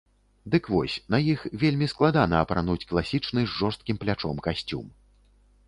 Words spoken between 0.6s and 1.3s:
вось, на